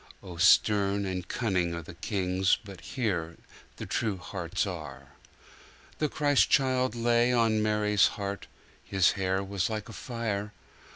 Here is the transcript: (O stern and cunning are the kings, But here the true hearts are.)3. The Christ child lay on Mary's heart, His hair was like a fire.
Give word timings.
(O 0.23 0.37
stern 0.37 1.05
and 1.05 1.27
cunning 1.27 1.75
are 1.75 1.83
the 1.83 1.93
kings, 1.93 2.57
But 2.65 2.81
here 2.81 3.37
the 3.75 3.85
true 3.85 4.17
hearts 4.17 4.65
are.)3. 4.65 5.97
The 5.99 6.09
Christ 6.09 6.49
child 6.49 6.95
lay 6.95 7.31
on 7.31 7.61
Mary's 7.61 8.07
heart, 8.17 8.47
His 8.83 9.11
hair 9.11 9.43
was 9.43 9.69
like 9.69 9.89
a 9.89 9.93
fire. 9.93 10.53